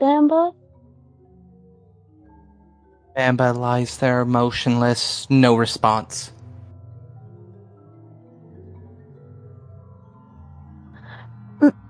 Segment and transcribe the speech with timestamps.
[0.00, 0.54] Banba?
[3.16, 6.32] Banba lies there motionless, no response.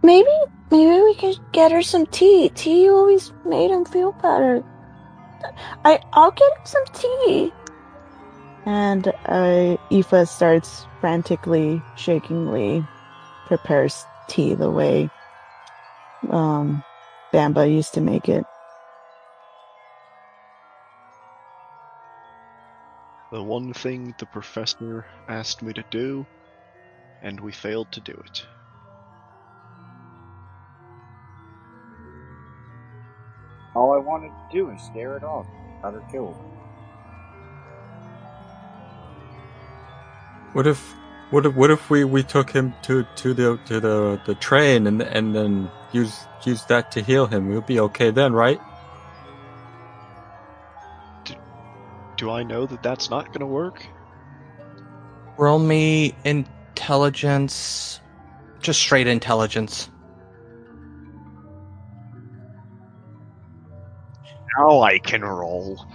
[0.02, 0.28] Maybe,
[0.70, 2.50] maybe we could get her some tea.
[2.54, 4.64] Tea always made him feel better.
[5.84, 7.52] I, I'll get him some tea.
[8.66, 12.84] And uh, Aoife starts frantically, shakingly
[13.46, 15.10] prepares tea the way
[16.30, 16.82] um,
[17.32, 18.44] Banba used to make it.
[23.30, 26.26] The one thing the professor asked me to do,
[27.22, 28.42] and we failed to do it.
[33.76, 35.46] All I wanted to do is scare it off.
[35.82, 36.34] Got her killed.
[40.52, 40.92] What if
[41.30, 44.86] what if what if we, we took him to, to the to the, the train
[44.86, 47.48] and and then use use that to heal him?
[47.48, 48.60] We'll be okay then, right?
[52.16, 53.88] Do I know that that's not going to work?
[55.38, 58.00] Roll me intelligence.
[58.60, 59.90] Just straight intelligence.
[64.58, 65.86] Now I can roll.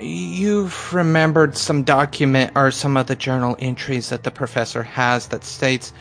[0.00, 5.44] You've remembered some document or some of the journal entries that the professor has that
[5.44, 5.92] states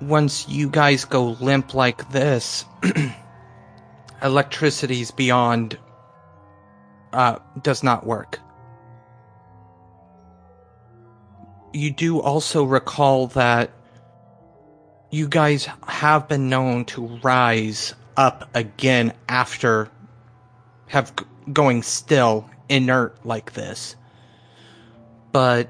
[0.00, 2.64] once you guys go limp like this,
[4.22, 5.78] electricity's beyond
[7.12, 8.40] uh, does not work.
[11.72, 13.70] You do also recall that
[15.10, 19.88] you guys have been known to rise up again after
[20.86, 21.12] have
[21.52, 23.96] going still inert like this.
[25.32, 25.68] But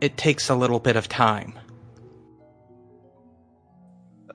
[0.00, 1.58] it takes a little bit of time.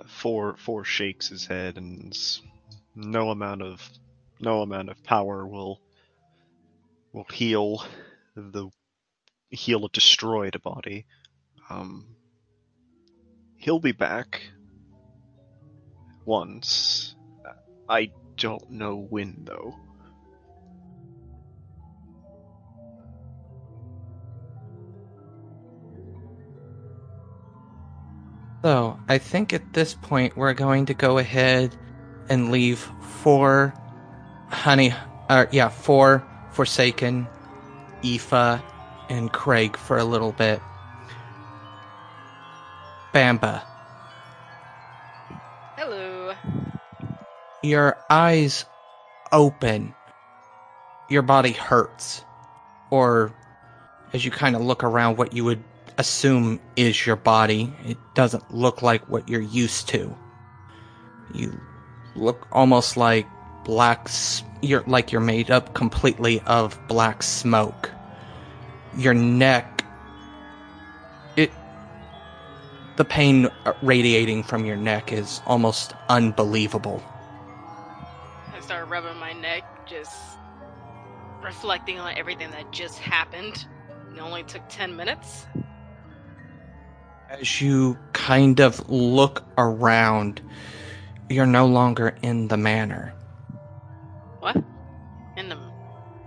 [0.08, 2.18] Four four shakes his head, and
[2.96, 3.90] no amount of
[4.40, 5.82] no amount of power will
[7.14, 7.84] will heal
[8.36, 8.70] the
[9.50, 11.06] heal a destroyed body.
[11.70, 12.06] Um,
[13.58, 14.42] he'll be back
[16.26, 17.16] once.
[17.88, 19.76] I don't know when though.
[28.66, 31.76] So, I think at this point we're going to go ahead
[32.30, 32.80] and leave
[33.22, 33.76] four
[34.50, 34.92] honey,
[35.30, 37.28] uh, yeah, four Forsaken,
[38.04, 38.64] Aoife,
[39.08, 40.60] and Craig for a little bit.
[43.14, 43.62] Banba,
[45.78, 46.34] Hello.
[47.62, 48.66] your eyes
[49.32, 49.94] open,
[51.08, 52.26] your body hurts,
[52.90, 53.32] or
[54.12, 55.64] as you kind of look around what you would
[55.98, 60.16] assume is your body, it doesn't look like what you're used to.
[61.34, 61.60] You
[62.16, 63.28] look almost like
[63.64, 64.10] black,
[64.62, 67.92] you're like you're made up completely of black smoke.
[68.98, 69.84] Your neck,
[71.36, 71.52] it,
[72.96, 73.50] the pain
[73.82, 77.04] radiating from your neck is almost unbelievable.
[78.54, 80.16] I start rubbing my neck, just
[81.44, 83.66] reflecting on everything that just happened.
[84.16, 85.46] It only took 10 minutes.
[87.30, 90.42] As you kind of look around,
[91.30, 93.14] you're no longer in the manor.
[94.40, 94.58] What?
[95.36, 95.56] In the.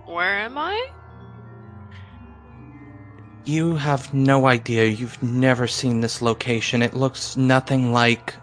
[0.05, 0.89] Where am I?
[3.45, 4.85] You have no idea.
[4.85, 6.81] You've never seen this location.
[6.81, 8.35] It looks nothing like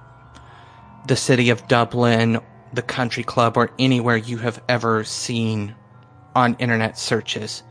[1.06, 2.40] the city of Dublin,
[2.72, 5.74] the country club, or anywhere you have ever seen
[6.34, 7.62] on internet searches.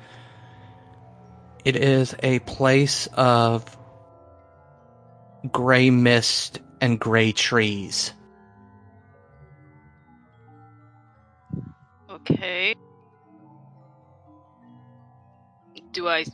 [1.66, 3.76] It is a place of
[5.52, 8.14] gray mist and gray trees.
[12.10, 12.76] Okay.
[15.92, 16.26] Do I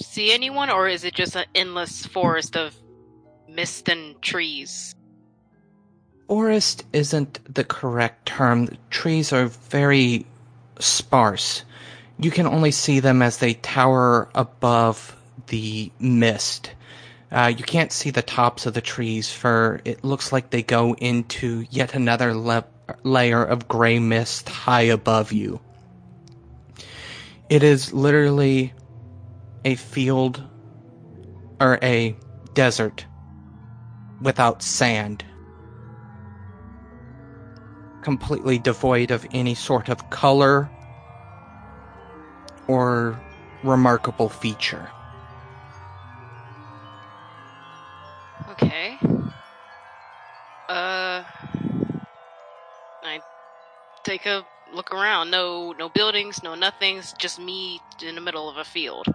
[0.00, 2.74] see anyone, or is it just an endless forest of
[3.48, 4.94] mist and trees?
[6.28, 8.66] Forest isn't the correct term.
[8.66, 10.26] The trees are very
[10.78, 11.64] sparse.
[12.18, 15.16] You can only see them as they tower above
[15.48, 16.70] the mist.
[17.32, 20.94] Uh, you can't see the tops of the trees, for it looks like they go
[20.94, 22.66] into yet another le-
[23.04, 25.60] layer of gray mist high above you.
[27.48, 28.72] It is literally
[29.64, 30.42] a field
[31.60, 32.16] or a
[32.54, 33.06] desert
[34.20, 35.24] without sand
[38.02, 40.70] completely devoid of any sort of color
[42.66, 43.20] or
[43.62, 44.90] remarkable feature.
[48.62, 48.98] Okay.
[50.68, 51.24] Uh.
[53.02, 53.20] I
[54.04, 55.30] take a look around.
[55.30, 57.12] No, no buildings, no nothings.
[57.18, 59.06] Just me in the middle of a field.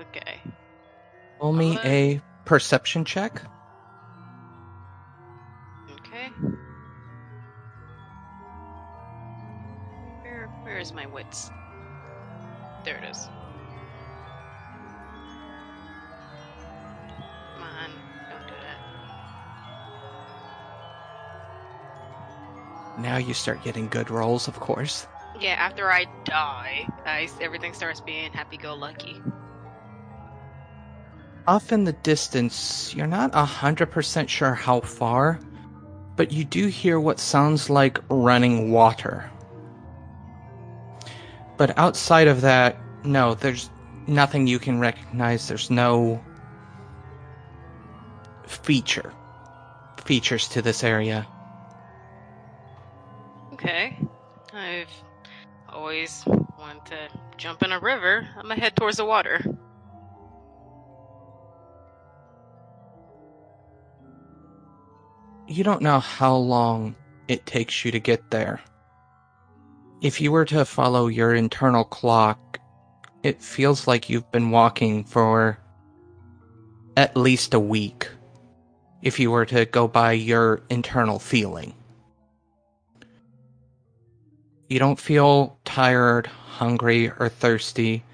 [0.00, 0.40] Okay.
[1.40, 3.42] Roll me Uh, a perception check.
[5.90, 6.28] Okay.
[10.22, 11.50] Where, where is my wits?
[12.84, 13.28] There it is.
[22.98, 25.06] Now you start getting good rolls, of course.
[25.40, 29.22] Yeah, after I die, I, everything starts being happy-go-lucky.
[31.46, 35.38] Off in the distance, you're not a 100% sure how far,
[36.16, 39.30] but you do hear what sounds like running water.
[41.56, 43.70] But outside of that, no, there's
[44.08, 45.46] nothing you can recognize.
[45.46, 46.22] There's no
[48.44, 49.12] feature
[50.04, 51.26] features to this area.
[53.58, 53.98] Okay.
[54.52, 54.88] I've
[55.68, 56.24] always
[56.58, 58.26] wanted to jump in a river.
[58.36, 59.42] I'm gonna head towards the water.
[65.48, 66.94] you don't know how long
[67.26, 68.60] it takes you to get there.
[70.02, 72.60] If you were to follow your internal clock,
[73.22, 75.58] it feels like you've been walking for
[76.96, 78.08] at least a week.
[79.02, 81.74] If you were to go by your internal feeling,
[84.68, 88.04] you don't feel tired, hungry, or thirsty,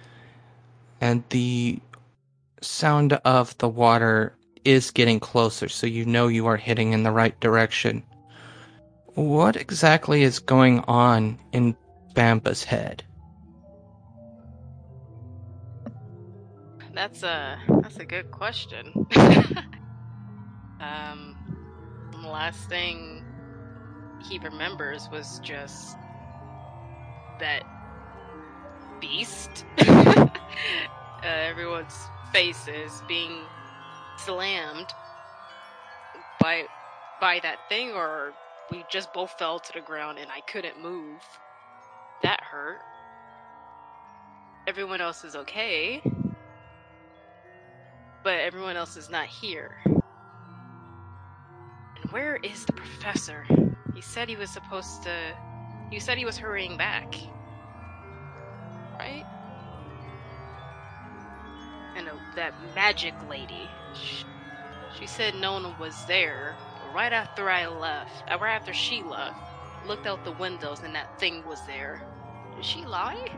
[1.00, 1.80] and the
[2.60, 4.34] sound of the water
[4.64, 8.02] is getting closer, so you know you are heading in the right direction.
[9.14, 11.76] What exactly is going on in
[12.14, 13.02] Banba's head?
[16.92, 19.06] That's a that's a good question.
[20.80, 21.36] um,
[22.12, 23.24] the last thing
[24.28, 25.96] he remembers was just
[27.44, 27.62] that
[29.00, 29.64] beast.
[29.78, 30.28] uh,
[31.22, 31.98] everyone's
[32.32, 33.38] faces being
[34.18, 34.88] slammed
[36.40, 36.64] by
[37.20, 38.32] by that thing, or
[38.70, 41.20] we just both fell to the ground and I couldn't move.
[42.22, 42.80] That hurt.
[44.66, 46.02] Everyone else is okay
[48.24, 49.76] but everyone else is not here.
[49.84, 50.00] And
[52.10, 53.46] where is the professor?
[53.94, 55.14] He said he was supposed to.
[55.92, 57.14] You said he was hurrying back.
[58.98, 59.24] Right?
[61.96, 63.68] And uh, that magic lady.
[63.94, 64.24] She,
[64.98, 66.56] she said no one was there.
[66.94, 69.36] Right after I left, uh, right after she left,
[69.86, 72.02] looked out the windows and that thing was there.
[72.54, 73.28] Did she lie?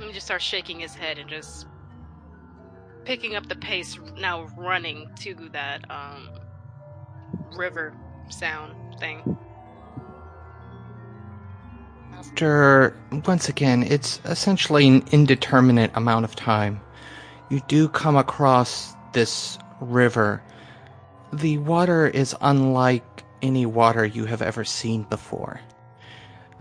[0.00, 1.66] He just starts shaking his head and just
[3.04, 6.30] picking up the pace, now running to that um,
[7.52, 7.92] river
[8.28, 9.36] sound thing.
[12.18, 12.96] After,
[13.26, 16.80] once again, it's essentially an indeterminate amount of time.
[17.48, 20.42] You do come across this river.
[21.32, 23.04] The water is unlike
[23.42, 25.60] any water you have ever seen before.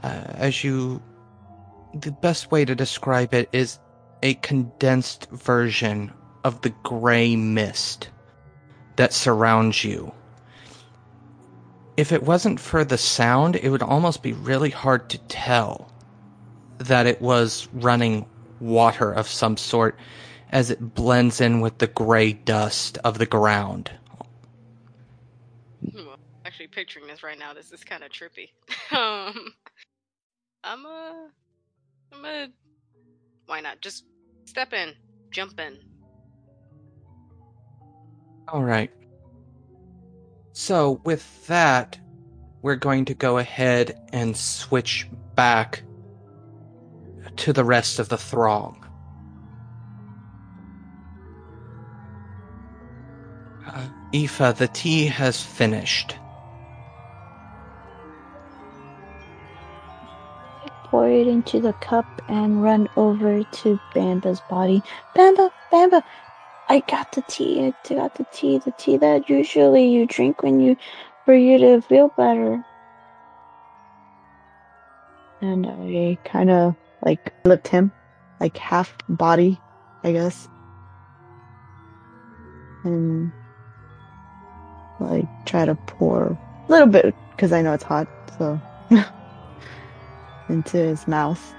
[0.03, 1.01] Uh, as you
[1.93, 3.79] the best way to describe it is
[4.21, 6.11] a condensed version
[6.43, 8.09] of the gray mist
[8.95, 10.13] that surrounds you.
[11.99, 15.91] If it wasn't for the sound, it would almost be really hard to tell
[16.77, 18.25] that it was running
[18.61, 19.99] water of some sort
[20.49, 23.91] as it blends in with the gray dust of the ground.
[25.91, 26.13] Hmm,
[26.45, 28.47] Actually, picturing this right now, this is kind of trippy.
[28.97, 29.51] um,
[30.63, 31.27] I'm a,
[32.13, 32.47] I'm a,
[33.45, 33.81] why not?
[33.81, 34.05] Just
[34.45, 34.93] step in,
[35.31, 35.77] jump in.
[38.47, 38.89] All right.
[40.53, 41.97] So, with that,
[42.61, 45.83] we're going to go ahead and switch back
[47.37, 48.85] to the rest of the throng.
[53.65, 56.15] Uh, Aoife, the tea has finished.
[60.85, 64.81] Pour it into the cup and run over to Banba's body.
[65.15, 66.03] Banba, Banba,
[66.69, 67.73] I got the tea.
[67.89, 68.59] I got the tea.
[68.59, 70.77] The tea that usually you drink when you,
[71.25, 72.63] for you to feel better.
[75.41, 77.91] And I kind of like lift him,
[78.39, 79.59] like half body,
[80.03, 80.47] I guess.
[82.83, 83.31] And
[84.99, 88.07] like try to pour a little bit because I know it's hot,
[88.37, 88.61] so
[90.49, 91.55] into his mouth.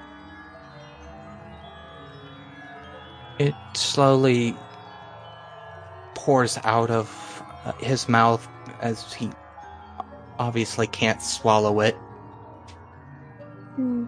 [3.40, 4.55] It slowly
[6.21, 8.47] pours out of uh, his mouth,
[8.83, 9.31] as he
[10.39, 11.95] obviously can't swallow it.
[13.77, 14.05] Hmm.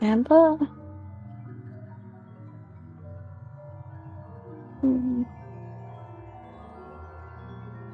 [0.00, 0.56] Amber?
[4.80, 5.24] Hmm.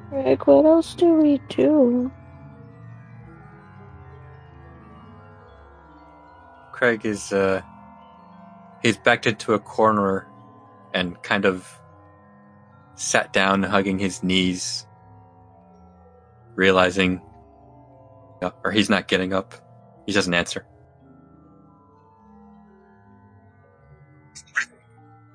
[0.09, 2.09] Rick, what else do we do?
[6.71, 7.61] Craig is uh
[8.81, 10.27] he's backed into a corner
[10.93, 11.67] and kind of
[12.95, 14.85] sat down hugging his knees
[16.55, 17.21] realizing
[18.41, 19.53] uh, or he's not getting up.
[20.05, 20.65] He doesn't answer.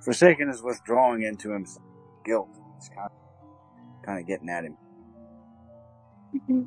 [0.05, 1.87] Forsaken is withdrawing into himself.
[2.25, 2.49] Guilt.
[2.77, 4.77] It's kind of, kind of getting at him.
[6.35, 6.67] Mhm.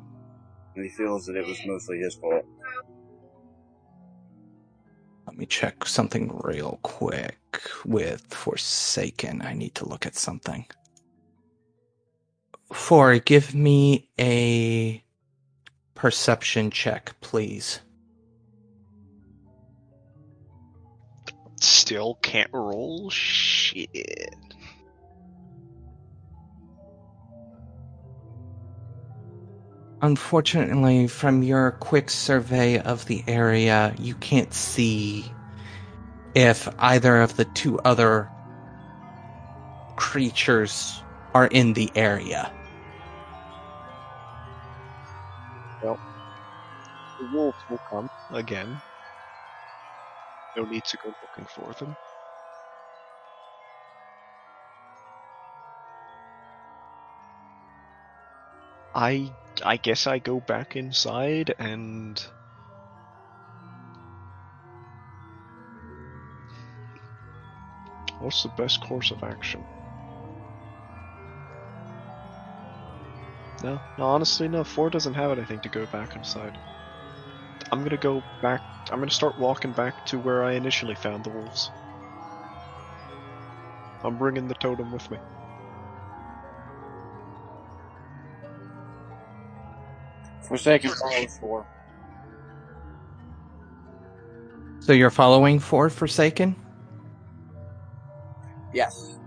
[0.74, 2.44] And he feels that it was mostly his fault.
[5.38, 9.40] Me check something real quick with Forsaken.
[9.40, 10.66] I need to look at something.
[12.72, 15.04] Four, give me a
[15.94, 17.78] perception check, please.
[21.60, 23.08] Still can't roll?
[23.08, 24.47] Shit.
[30.00, 35.32] Unfortunately, from your quick survey of the area, you can't see
[36.34, 38.30] if either of the two other
[39.96, 41.02] creatures
[41.34, 42.52] are in the area.
[47.18, 48.80] The wolves will come again.
[50.56, 51.96] No need to go looking for them.
[58.94, 59.32] I
[59.64, 62.22] I guess I go back inside and
[68.20, 69.64] What's the best course of action?
[73.62, 74.64] No, no, honestly, no.
[74.64, 76.56] Four doesn't have anything to go back inside.
[77.70, 78.60] I'm gonna go back.
[78.90, 81.70] I'm gonna start walking back to where I initially found the wolves.
[84.04, 85.18] I'm bringing the totem with me.
[90.48, 91.66] Forsaken follows four.
[94.80, 96.56] So you're following Four Forsaken?
[98.72, 99.18] Yes.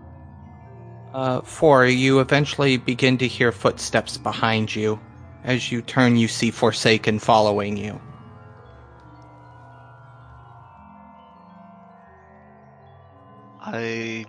[1.13, 4.99] Uh, four, you eventually begin to hear footsteps behind you.
[5.43, 7.99] As you turn, you see Forsaken following you.
[13.61, 14.25] I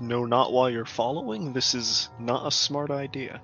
[0.00, 1.52] know not why you're following.
[1.52, 3.40] This is not a smart idea.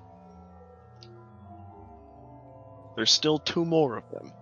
[2.99, 4.33] There's still two more of them.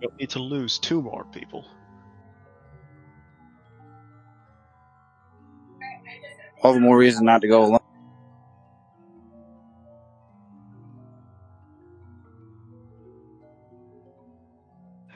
[0.00, 1.66] You don't need to lose two more people.
[6.62, 7.80] All the more reason not to go alone.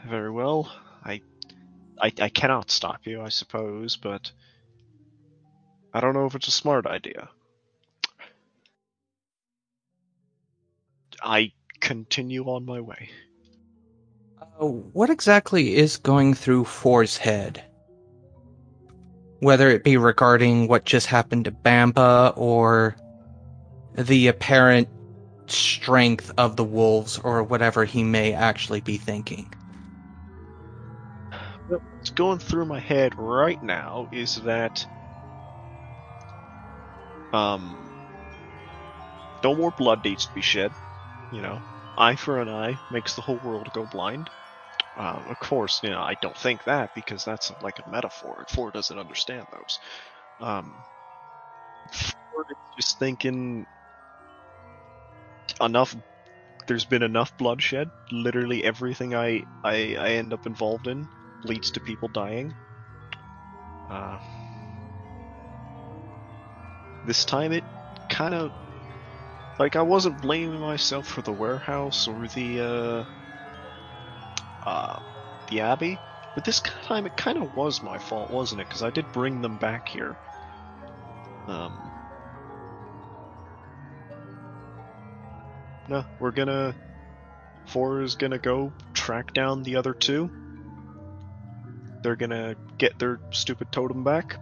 [0.04, 0.68] Very well.
[1.04, 1.20] I,
[2.02, 4.32] I, I cannot stop you, I suppose, but
[5.94, 7.30] I don't know if it's a smart idea.
[11.22, 13.10] I continue on my way.
[14.60, 17.64] Uh, what exactly is going through Four's head?
[19.40, 22.96] Whether it be regarding what just happened to Banba or
[23.94, 24.88] the apparent
[25.48, 29.52] strength of the wolves or whatever he may actually be thinking.
[31.66, 34.86] What's going through my head right now is that
[37.32, 37.94] um
[39.42, 40.74] no more blood needs to be shed.
[41.30, 41.60] You know,
[42.00, 44.30] eye for an eye makes the whole world go blind.
[44.96, 48.44] Um, of course, you know I don't think that because that's like a metaphor.
[48.48, 49.80] Four doesn't understand those.
[50.40, 50.84] Um,
[51.92, 53.66] Four is just thinking
[55.60, 55.94] enough.
[56.66, 57.92] There's been enough bloodshed.
[58.12, 61.10] Literally everything I I, I end up involved in
[61.44, 62.56] leads to people dying.
[63.88, 64.18] Uh,
[67.04, 67.64] this time it
[68.08, 68.52] kind of
[69.60, 73.04] like I wasn't blaming myself for the warehouse or the uh,
[74.66, 74.98] uh,
[75.50, 75.98] the abbey,
[76.34, 78.68] but this time it kind of was my fault, wasn't it?
[78.68, 80.16] Because I did bring them back here.
[81.46, 81.78] Um,
[85.90, 86.74] no, we're gonna.
[87.66, 90.30] Four is gonna go track down the other two.
[92.02, 94.40] They're gonna get their stupid totem back.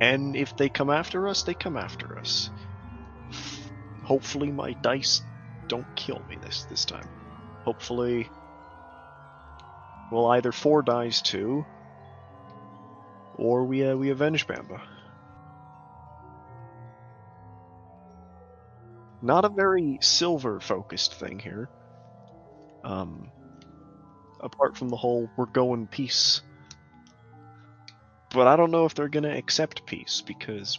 [0.00, 2.48] And if they come after us, they come after us.
[4.04, 5.22] Hopefully my dice
[5.66, 7.08] don't kill me this this time.
[7.64, 8.28] Hopefully
[10.12, 11.64] well either four dies too,
[13.36, 14.80] or we uh, we avenge Banba.
[19.22, 21.70] Not a very silver focused thing here.
[22.84, 23.32] Um,
[24.40, 26.42] apart from the whole we're going peace.
[28.34, 30.78] But I don't know if they're gonna accept peace because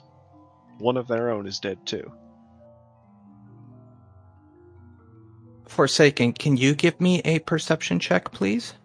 [0.77, 2.11] one of their own is dead too.
[5.75, 8.75] Forsaken, can you give me a perception check, please?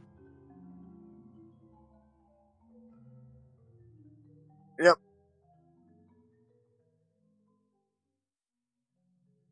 [4.81, 4.97] Yep.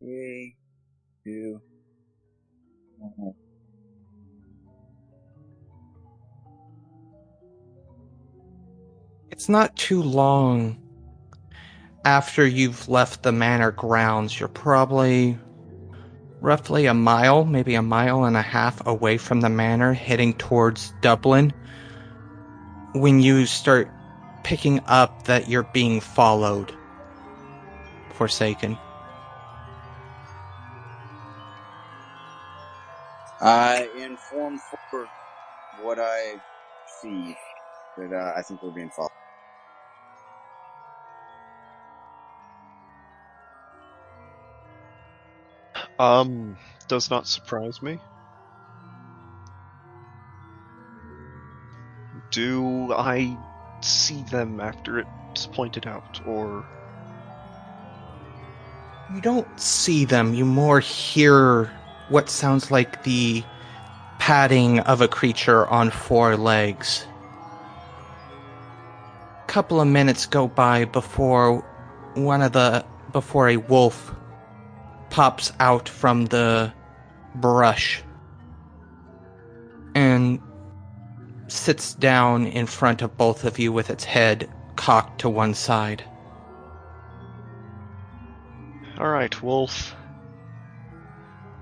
[0.01, 0.57] Three,
[1.25, 1.61] two,
[2.99, 3.35] one.
[9.31, 10.77] It's not too long
[12.05, 14.41] after you've left the manor grounds.
[14.41, 15.39] You're probably
[16.41, 20.93] roughly a mile, maybe a mile and a half away from the manor, heading towards
[21.01, 21.53] Dublin.
[22.95, 23.91] When you start
[24.45, 26.73] picking up that you're being followed,
[28.15, 28.77] Forsaken.
[33.41, 35.07] I inform for
[35.83, 36.41] what I
[37.01, 37.37] see
[37.97, 39.11] that uh, I think we're being followed.
[45.99, 47.99] Um, does not surprise me.
[52.31, 53.37] Do I
[53.81, 56.65] see them after it's pointed out, or
[59.15, 61.71] You don't see them, you more hear
[62.11, 63.43] what sounds like the
[64.19, 67.07] padding of a creature on four legs.
[69.43, 71.65] A Couple of minutes go by before
[72.15, 74.15] one of the before a wolf
[75.11, 76.73] pops out from the
[77.37, 78.03] brush
[79.95, 80.41] and
[81.49, 86.05] sits down in front of both of you with its head cocked to one side.
[88.99, 89.95] all right, Wolf?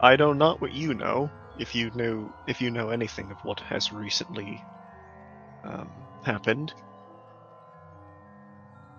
[0.00, 1.30] I know not what you know.
[1.58, 4.62] If you know, if you know anything of what has recently
[5.64, 5.90] um,
[6.24, 6.74] happened,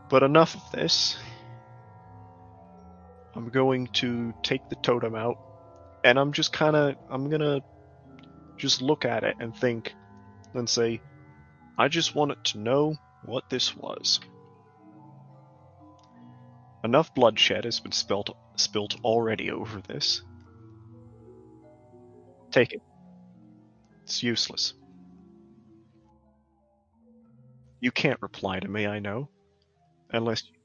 [0.09, 1.17] but enough of this.
[3.37, 5.37] I'm going to take the totem out,
[6.03, 7.61] and I'm just kind of, I'm gonna
[8.57, 9.93] just look at it and think,
[10.55, 11.01] and say,
[11.77, 14.19] I just wanted to know what this was.
[16.83, 20.23] Enough bloodshed has been spilt, spilt already over this.
[22.49, 22.81] Take it.
[24.01, 24.73] It's useless.
[27.81, 29.29] You can't reply to me, I know.
[30.09, 30.56] Unless you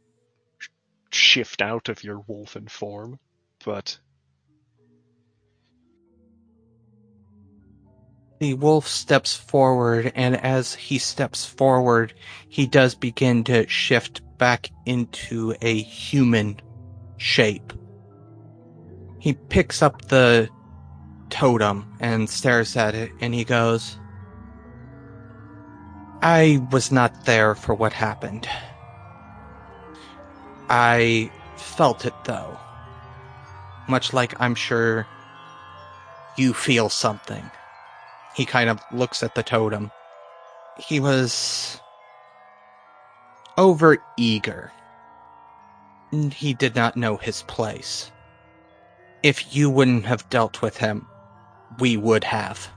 [1.15, 3.19] shift out of your wolfen form.
[3.65, 3.99] But
[8.43, 12.13] The wolf steps forward, and as he steps forward,
[12.49, 16.59] he does begin to shift back into a human
[17.19, 17.73] shape.
[19.21, 20.49] He picks up the
[21.31, 23.97] totem and stares at it, and he goes,
[26.21, 28.49] I was not there for what happened.
[30.73, 32.59] I felt it, though.
[33.89, 35.07] Much like I'm sure
[36.37, 37.49] you feel something
[38.35, 39.91] he kind of looks at the totem.
[40.79, 41.81] He was
[43.59, 44.73] over eager.
[46.33, 48.11] He did not know his place.
[49.23, 51.07] If you wouldn't have dealt with him,
[51.79, 52.69] we would have.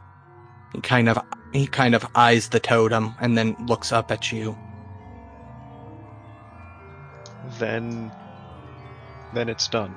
[0.74, 1.20] He kind of
[1.54, 4.58] he kind of eyes the totem and then looks up at you.
[7.60, 8.12] Then.
[9.34, 9.94] then it's done.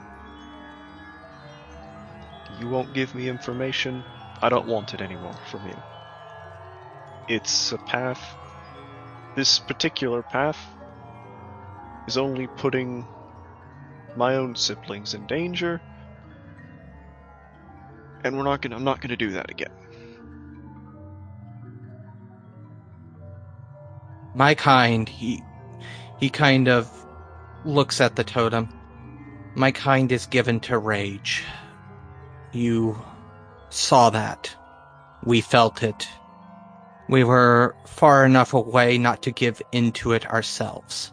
[2.59, 4.05] You won't give me information.
[4.42, 5.77] I don't want it anymore from you.
[7.29, 8.23] It's a path.
[9.37, 10.59] This particular path
[12.09, 13.07] is only putting
[14.16, 15.81] my own siblings in danger,
[18.25, 18.77] and we're not gonna.
[18.77, 19.71] I'm not gonna do that again.
[24.35, 25.42] My kind, he
[26.18, 26.90] he kind of
[27.64, 28.68] looks at the totem.
[29.55, 31.44] My kind is given to rage.
[32.53, 33.01] You
[33.71, 34.55] saw that.
[35.25, 36.09] We felt it.
[37.09, 41.12] We were far enough away not to give into it ourselves.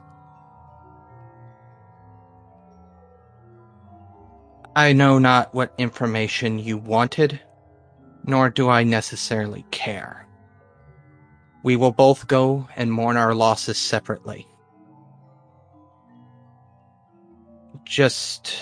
[4.75, 7.39] I know not what information you wanted,
[8.25, 10.27] nor do I necessarily care.
[11.63, 14.47] We will both go and mourn our losses separately.
[17.85, 18.57] Just.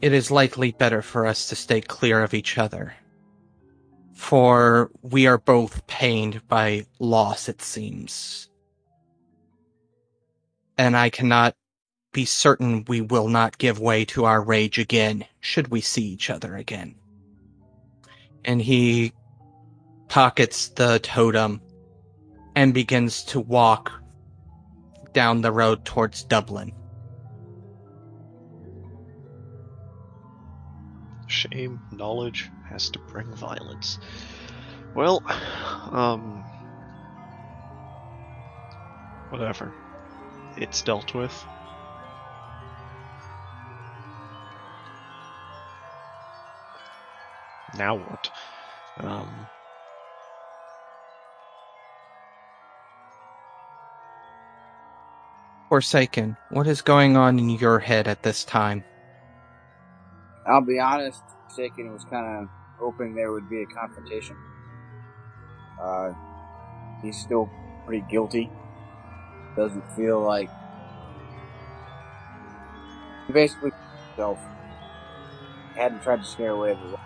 [0.00, 2.94] It is likely better for us to stay clear of each other.
[4.14, 8.48] For we are both pained by loss, it seems.
[10.78, 11.54] And I cannot
[12.12, 16.30] be certain we will not give way to our rage again, should we see each
[16.30, 16.94] other again.
[18.44, 19.12] And he
[20.08, 21.60] pockets the totem
[22.54, 23.92] and begins to walk
[25.12, 26.72] down the road towards Dublin.
[31.32, 33.98] Shame, knowledge has to bring violence.
[34.94, 35.22] Well,
[35.90, 36.44] um.
[39.30, 39.72] Whatever.
[40.58, 41.32] It's dealt with.
[47.78, 48.30] Now what?
[49.00, 49.46] Um.
[55.70, 58.84] Forsaken, what is going on in your head at this time?
[60.46, 61.22] I'll be honest,
[61.54, 64.36] Shaken was kind of hoping there would be a confrontation.
[65.80, 66.12] Uh,
[67.02, 67.48] he's still
[67.86, 68.50] pretty guilty.
[69.56, 70.50] Doesn't feel like
[73.26, 73.70] he basically
[74.08, 74.38] himself
[75.76, 76.98] hadn't tried to scare away the.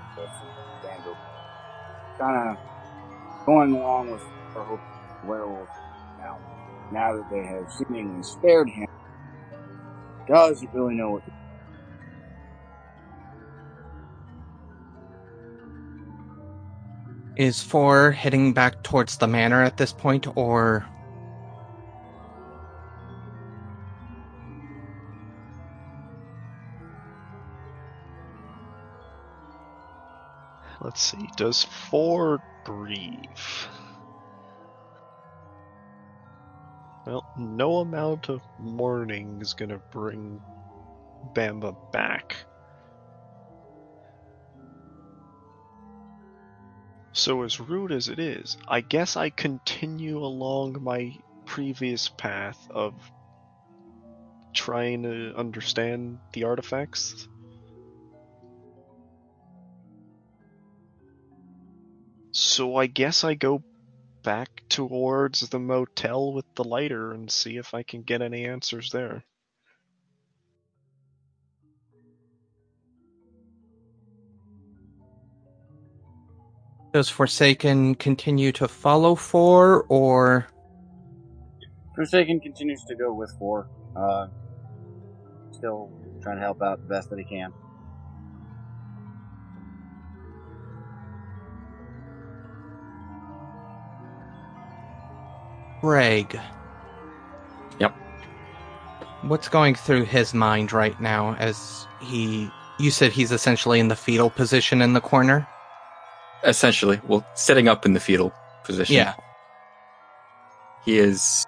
[2.19, 4.23] Kind of going along with
[4.57, 4.81] our hope
[5.27, 5.69] werewolf
[6.19, 6.39] now.
[6.91, 8.89] Now that they have seemingly spared him,
[10.27, 11.46] does he really know what to do?
[17.37, 20.87] Is Four heading back towards the manor at this point, or
[30.81, 31.29] Let's see.
[31.37, 33.69] Does four grieve?
[37.07, 40.41] Well, no amount of mourning is gonna bring
[41.35, 42.37] Banba back.
[47.17, 52.93] So, as rude as it is, I guess I continue along my previous path of
[54.53, 57.27] trying to understand the artifacts.
[62.33, 63.63] So, I guess I go
[64.23, 68.91] back towards the motel with the lighter and see if I can get any answers
[68.91, 69.25] there.
[76.97, 80.47] Does Forsaken continue to follow Four, or
[81.95, 83.69] Forsaken continues to go with four.
[83.95, 84.29] Uh,
[85.51, 85.91] still
[86.23, 87.53] trying to help out the best that he can.
[95.83, 96.41] Greg?
[97.79, 97.95] Yep.
[99.21, 102.51] What's going through his mind right now as he.
[102.79, 105.47] You said he's essentially in the fetal position in the corner?
[106.45, 108.33] Essentially, well, sitting up in the fetal
[108.65, 108.97] position.
[108.97, 109.15] Yeah.
[110.85, 111.45] He is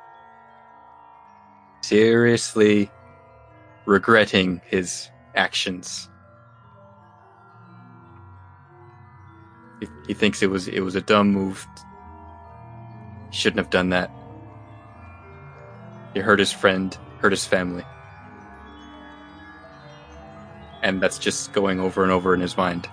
[1.83, 2.91] seriously
[3.87, 6.09] regretting his actions.
[9.81, 11.67] He, he thinks it was it was a dumb move.
[13.31, 14.11] He shouldn't have done that.
[16.15, 17.85] He hurt his friend, hurt his family.
[20.83, 22.89] And that's just going over and over in his mind.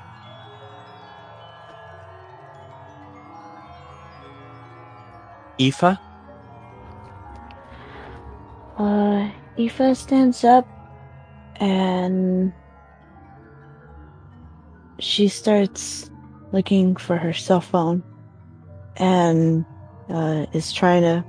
[5.60, 5.98] Aoife?
[8.78, 10.68] Uh, Aoife stands up
[11.58, 12.52] and
[15.00, 16.10] she starts
[16.52, 18.04] looking for her cell phone
[18.98, 19.66] and
[20.10, 21.26] uh, is trying to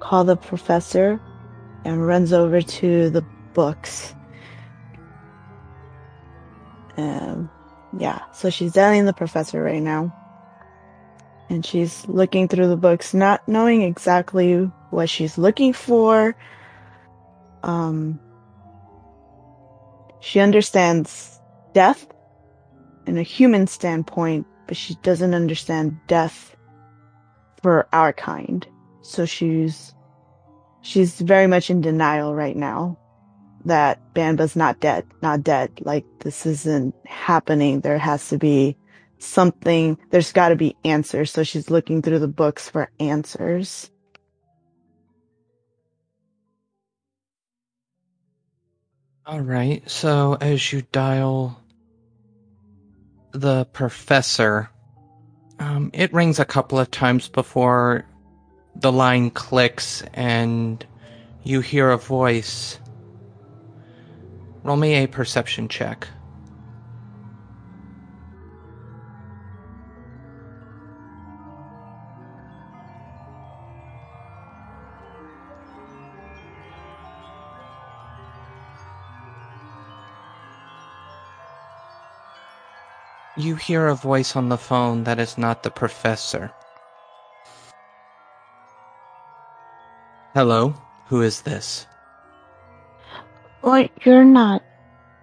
[0.00, 1.20] call the professor
[1.84, 3.22] and runs over to the
[3.54, 4.14] books.
[6.96, 7.50] Um,
[7.98, 10.14] yeah, so she's dialing the professor right now.
[11.50, 16.36] And she's looking through the books, not knowing exactly what she's looking for.
[17.62, 18.20] Um,
[20.20, 21.40] she understands
[21.72, 22.06] death
[23.06, 26.54] in a human standpoint, but she doesn't understand death
[27.62, 28.66] for our kind.
[29.02, 29.94] So she's
[30.82, 32.98] she's very much in denial right now
[33.64, 35.70] that Banba's not dead, not dead.
[35.82, 37.80] Like this isn't happening.
[37.80, 38.76] There has to be
[39.18, 39.98] something.
[40.10, 41.30] There's got to be answers.
[41.30, 43.90] So she's looking through the books for answers.
[49.26, 49.88] All right.
[49.88, 51.62] So as you dial
[53.32, 54.70] the professor,
[55.58, 58.06] um, it rings a couple of times before
[58.76, 60.84] the line clicks and
[61.42, 62.78] you hear a voice.
[64.62, 66.08] Roll me a perception check.
[83.38, 86.50] You hear a voice on the phone that is not the professor.
[90.34, 90.74] Hello,
[91.06, 91.86] who is this?
[93.60, 93.90] What?
[94.04, 94.62] You're not.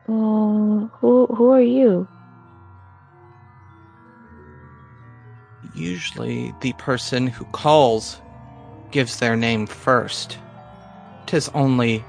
[0.07, 1.25] Um, who?
[1.27, 2.07] Who are you?
[5.73, 8.21] Usually, the person who calls
[8.91, 10.37] gives their name first.
[11.25, 12.03] Tis only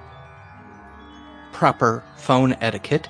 [1.52, 3.08] proper phone etiquette.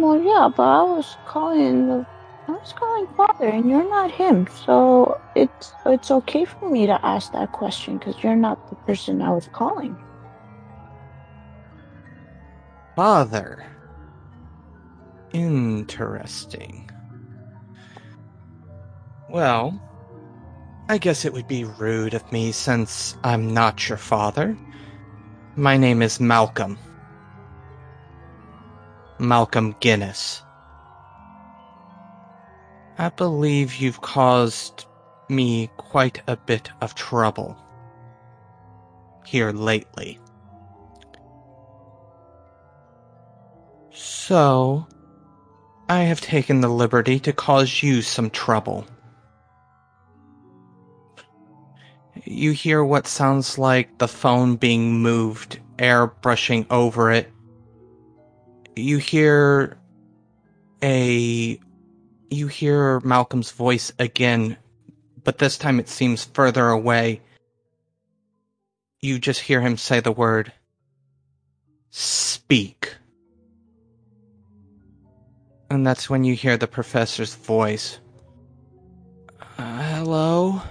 [0.00, 2.06] Well, yeah, but I was calling the.
[2.48, 6.98] I was calling father, and you're not him, so it's it's okay for me to
[7.04, 9.94] ask that question because you're not the person I was calling.
[12.96, 13.62] Father.
[15.34, 16.90] Interesting.
[19.28, 19.78] Well,
[20.88, 24.56] I guess it would be rude of me since I'm not your father.
[25.56, 26.78] My name is Malcolm.
[29.20, 30.42] Malcolm Guinness.
[32.98, 34.86] I believe you've caused
[35.28, 37.56] me quite a bit of trouble
[39.26, 40.18] here lately.
[43.92, 44.86] So,
[45.88, 48.86] I have taken the liberty to cause you some trouble.
[52.24, 57.30] You hear what sounds like the phone being moved, air brushing over it.
[58.80, 59.76] You hear
[60.82, 61.58] a.
[62.30, 64.56] You hear Malcolm's voice again,
[65.24, 67.20] but this time it seems further away.
[69.00, 70.52] You just hear him say the word
[71.90, 72.94] Speak.
[75.70, 77.98] And that's when you hear the professor's voice.
[79.58, 80.62] Uh, hello?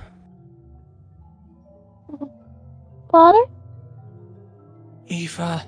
[3.11, 3.43] Father?
[5.11, 5.65] Aoife.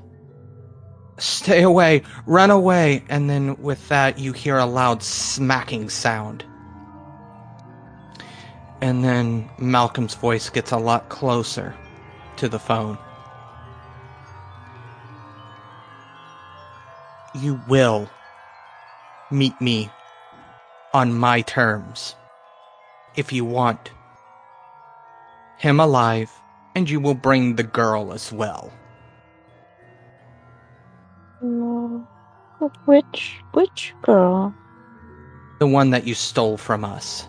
[1.21, 2.01] Stay away.
[2.25, 3.03] Run away.
[3.07, 6.43] And then with that, you hear a loud smacking sound.
[8.81, 11.75] And then Malcolm's voice gets a lot closer
[12.37, 12.97] to the phone.
[17.35, 18.09] You will
[19.29, 19.91] meet me
[20.91, 22.15] on my terms.
[23.15, 23.91] If you want
[25.59, 26.31] him alive,
[26.73, 28.73] and you will bring the girl as well.
[31.81, 32.07] No.
[32.85, 34.53] Which which girl?
[35.59, 37.27] The one that you stole from us.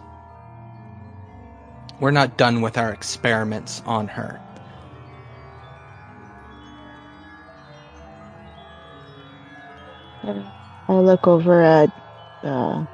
[2.00, 4.40] We're not done with our experiments on her.
[10.24, 11.90] I look over at
[12.42, 12.84] uh,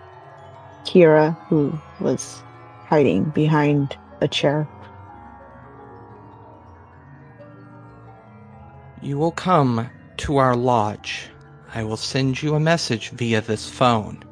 [0.84, 2.42] Kira, who was
[2.86, 4.68] hiding behind a chair.
[9.02, 11.30] You will come to our lodge.
[11.78, 14.24] I will send you a message via this phone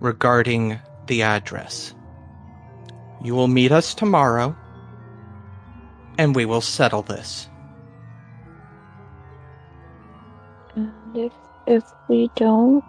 [0.00, 1.94] regarding the address.
[3.24, 4.54] You will meet us tomorrow,
[6.18, 7.48] and we will settle this.
[10.74, 11.32] And if
[11.66, 12.84] if we don't,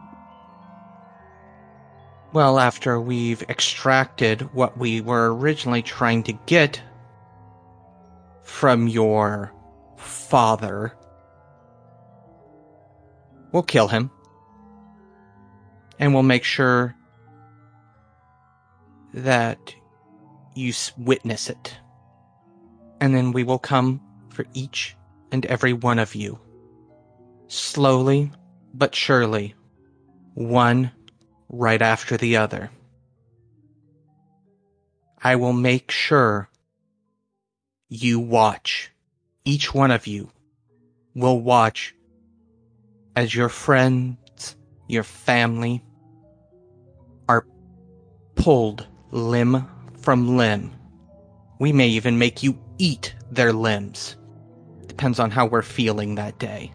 [2.34, 6.82] Well, after we've extracted what we were originally trying to get
[8.44, 9.54] from your
[9.96, 10.97] father,
[13.52, 14.12] we'll kill him.
[16.00, 16.96] And we'll make sure
[19.14, 19.74] that
[20.56, 21.78] you witness it.
[23.00, 24.96] And then we will come for each
[25.32, 26.40] and every one of you.
[27.48, 28.32] Slowly
[28.74, 29.56] but surely,
[30.34, 30.92] one
[31.50, 32.70] right after the other.
[35.22, 36.50] I will make sure
[37.90, 38.92] you watch.
[39.46, 40.30] Each one of you
[41.16, 41.96] will watch
[43.18, 44.56] as your friends,
[44.88, 45.84] your family
[47.28, 47.48] are
[48.36, 50.72] pulled limb from limb.
[51.58, 54.16] We may even make you eat their limbs.
[54.86, 56.72] Depends on how we're feeling that day.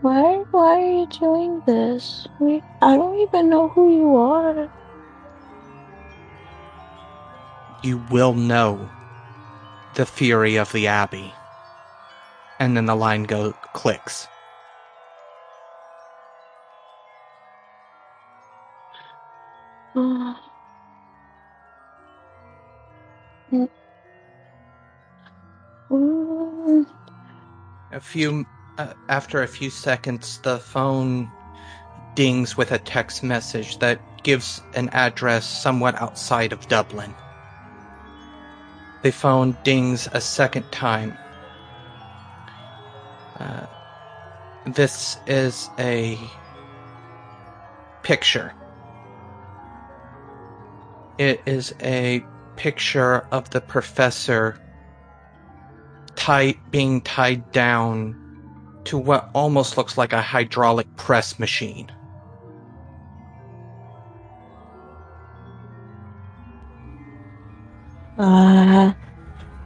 [0.00, 2.26] why why are you doing this?
[2.40, 4.72] We I don't even know who you are.
[7.82, 8.88] you will know
[9.96, 11.34] the fury of the abbey
[12.62, 14.28] and then the line go clicks.
[19.96, 20.36] A
[28.00, 28.46] few
[28.78, 31.28] uh, after a few seconds the phone
[32.14, 37.12] dings with a text message that gives an address somewhat outside of dublin.
[39.02, 41.18] The phone dings a second time
[43.42, 43.66] uh,
[44.66, 46.18] this is a
[48.02, 48.52] picture.
[51.18, 52.24] It is a
[52.56, 54.58] picture of the professor
[56.14, 58.16] tied, being tied down
[58.84, 61.90] to what almost looks like a hydraulic press machine.
[68.18, 68.92] Uh,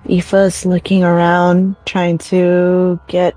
[0.06, 3.34] Aoife's looking around, trying to get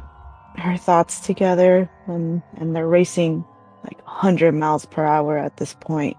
[0.59, 3.43] her thoughts together, and, and they're racing
[3.83, 6.17] like 100 miles per hour at this point.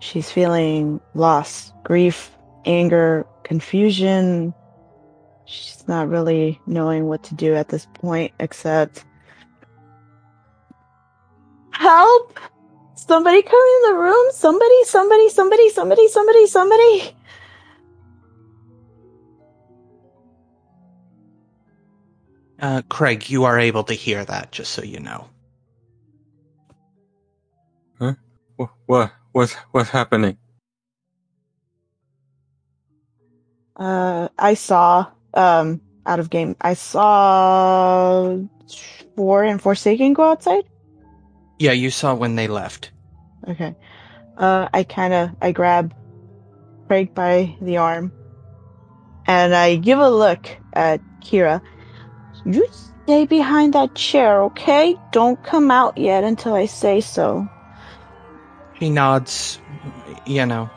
[0.00, 2.30] She's feeling loss, grief,
[2.64, 4.54] anger, confusion.
[5.44, 9.04] She's not really knowing what to do at this point except
[11.72, 12.38] help!
[12.94, 14.26] Somebody come in the room!
[14.32, 17.16] Somebody, somebody, somebody, somebody, somebody, somebody!
[22.62, 25.28] Uh, Craig, you are able to hear that, just so you know.
[28.56, 30.38] What what what's what's happening?
[33.74, 38.38] Uh, I saw, um, out of game, I saw
[39.16, 40.64] Four and Forsaken go outside.
[41.58, 42.92] Yeah, you saw when they left.
[43.48, 43.74] Okay.
[44.36, 45.94] Uh, I kind of, I grab
[46.86, 48.12] Craig by the arm
[49.26, 51.60] and I give a look at Kira.
[52.44, 52.66] You
[53.04, 54.96] stay behind that chair, okay?
[55.12, 57.48] Don't come out yet until I say so.
[58.74, 59.60] He nods,
[60.26, 60.68] you know.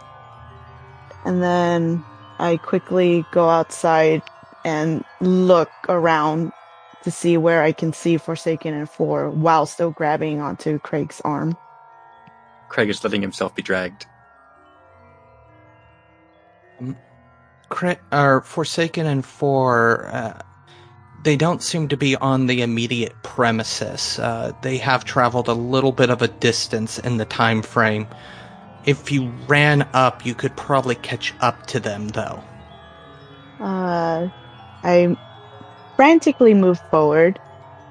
[1.25, 2.04] And then
[2.39, 4.21] I quickly go outside
[4.63, 6.51] and look around
[7.04, 11.56] to see where I can see Forsaken and Four while still grabbing onto Craig's arm.
[12.69, 14.06] Craig is letting himself be dragged.
[17.69, 20.41] Cra- or Forsaken and Four, uh,
[21.25, 24.19] they don't seem to be on the immediate premises.
[24.19, 28.07] Uh, they have traveled a little bit of a distance in the time frame.
[28.85, 32.43] If you ran up, you could probably catch up to them, though.
[33.59, 34.29] Uh,
[34.83, 35.17] I
[35.95, 37.39] frantically move forward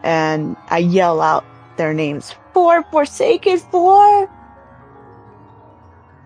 [0.04, 1.44] and I yell out
[1.76, 2.36] their names.
[2.52, 4.30] Four, Forsaken, Four!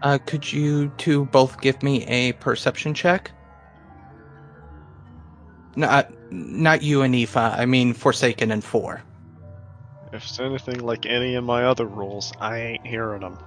[0.02, 3.30] Uh, could you two both give me a perception check?
[5.74, 7.36] Not, not you and Aoife.
[7.36, 9.02] I mean Forsaken and Four.
[10.12, 13.38] If it's anything like any of my other rules, I ain't hearing them.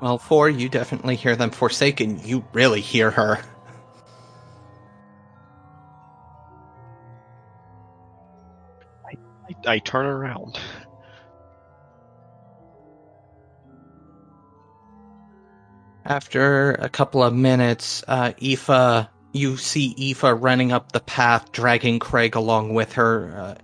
[0.00, 1.50] Well, Four, you definitely hear them.
[1.50, 3.38] Forsaken, you really hear her.
[9.04, 10.58] I, I turn around.
[16.10, 22.00] After a couple of minutes, uh, Aoife, you see Aoife running up the path, dragging
[22.00, 23.56] Craig along with her.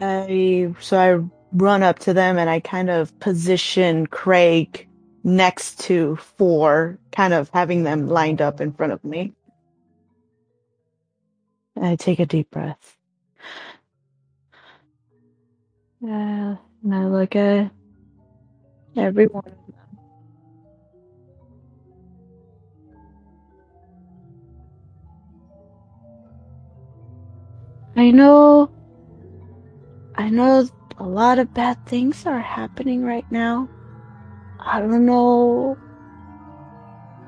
[0.00, 4.88] Uh, I, so I run up to them and I kind of position Craig
[5.22, 9.34] next to Four, kind of having them lined up in front of me.
[11.80, 12.96] I take a deep breath.
[16.02, 17.70] Uh, and I look at
[18.96, 19.57] everyone
[27.98, 28.70] I know,
[30.14, 33.68] I know a lot of bad things are happening right now.
[34.60, 35.76] I don't know,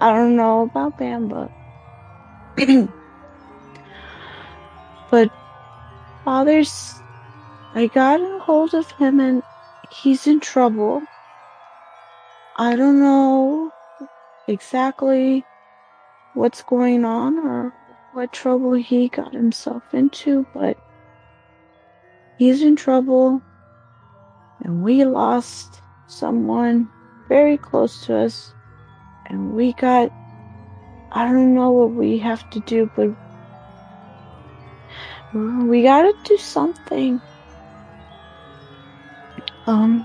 [0.01, 1.51] I don't know about Banba.
[5.11, 5.33] but
[6.25, 6.95] Father's,
[7.75, 9.43] I got a hold of him and
[9.91, 11.03] he's in trouble.
[12.55, 13.73] I don't know
[14.47, 15.45] exactly
[16.35, 17.75] what's going on or
[18.13, 20.77] what trouble he got himself into, but
[22.39, 23.41] he's in trouble.
[24.63, 26.89] And we lost someone
[27.29, 28.53] very close to us.
[29.27, 30.13] And we got,
[31.13, 33.15] I don't know what we have to do, but
[35.33, 37.21] we gotta do something.
[39.67, 40.05] Um,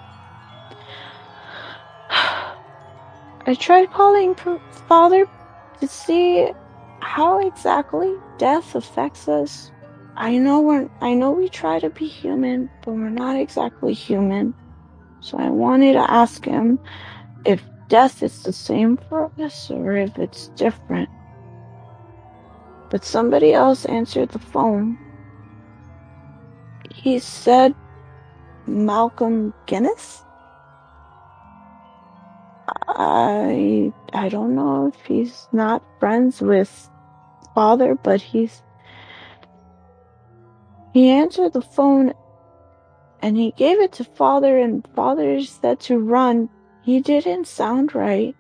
[3.48, 4.36] I tried calling
[4.88, 5.28] Father
[5.80, 6.52] to see
[7.02, 9.72] how exactly death affects us.
[10.18, 14.54] I know we're, I know we try to be human, but we're not exactly human.
[15.22, 16.80] So I wanted to ask him
[17.46, 21.10] if death is the same for us or if it's different.
[22.90, 24.98] But somebody else answered the phone.
[26.94, 27.76] He said
[28.68, 30.25] Malcolm Guinness?
[32.88, 36.90] I I don't know if he's not friends with
[37.54, 38.64] father, but he's
[40.94, 42.14] he answered the phone
[43.22, 46.50] and he gave it to father and father said to run.
[46.84, 48.36] He didn't sound right.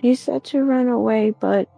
[0.00, 1.68] He said to run away, but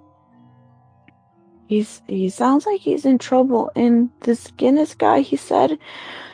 [1.67, 3.71] he's he sounds like he's in trouble.
[3.75, 5.79] And this Guinness guy, he said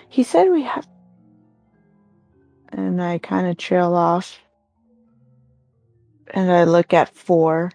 [0.09, 0.87] he said we have
[2.73, 4.39] and I kind of trail off
[6.33, 7.73] and I look at four.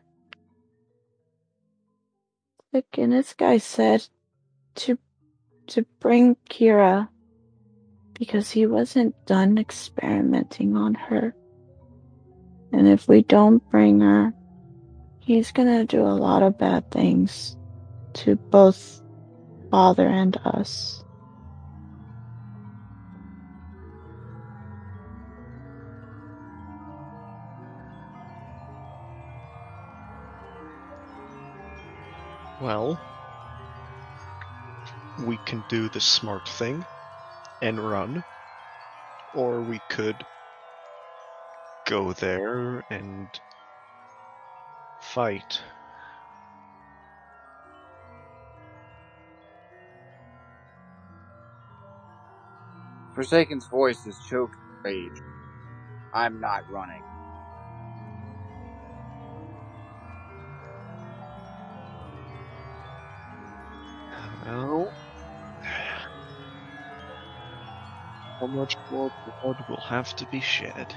[2.71, 4.07] The this guy said
[4.75, 4.97] to
[5.67, 7.07] to bring Kira
[8.13, 11.35] because he wasn't done experimenting on her.
[12.71, 14.33] And if we don't bring her,
[15.19, 17.55] he's gonna do a lot of bad things
[18.13, 19.01] to both
[19.69, 21.02] father and us.
[32.63, 32.97] Well,
[35.17, 36.85] we can do the smart thing
[37.61, 38.23] and run,
[39.33, 40.25] or we could
[41.85, 43.37] go there and
[44.99, 45.61] fight.
[53.13, 55.21] Forsaken's voice is choked with rage.
[56.13, 57.12] I'm not running.
[68.43, 70.93] How much more blood will have to be shed?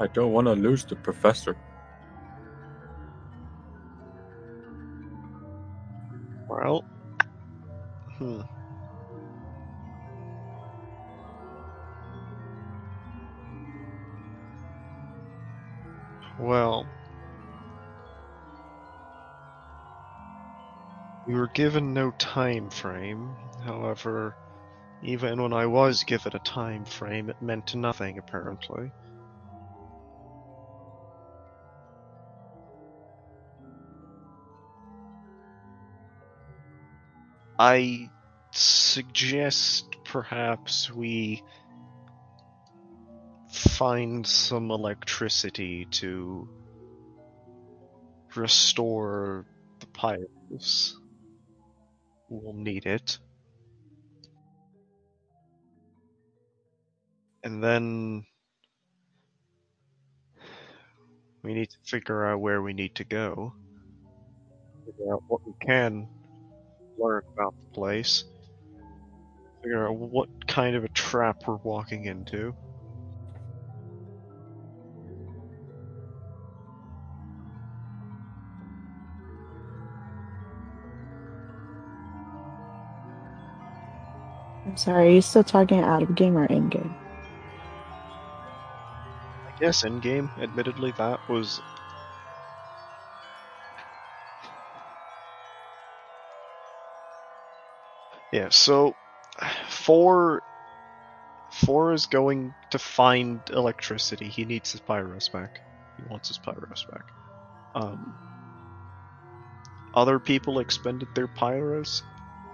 [0.00, 1.56] I don't want to lose the professor.
[21.54, 23.36] Given no time frame.
[23.64, 24.36] However,
[25.02, 28.90] even when I was given a time frame, it meant nothing apparently.
[37.58, 38.10] I
[38.50, 41.42] suggest perhaps we
[43.48, 46.48] find some electricity to
[48.34, 49.46] restore
[49.78, 50.96] the pipes.
[52.42, 53.18] We'll need it.
[57.44, 58.24] And then
[61.42, 63.54] we need to figure out where we need to go.
[64.84, 66.08] Figure out what we can
[66.98, 68.24] learn about the place.
[69.62, 72.54] Figure out what kind of a trap we're walking into.
[84.66, 86.94] I'm sorry, are you still talking out of game or in game?
[89.46, 91.60] I guess in game, admittedly, that was.
[98.32, 98.96] Yeah, so
[99.68, 100.42] four
[101.52, 104.28] four is going to find electricity.
[104.28, 105.60] He needs his pyros back.
[105.96, 107.04] He wants his pyros back.
[107.74, 108.14] Um,
[109.94, 112.02] other people expended their pyros.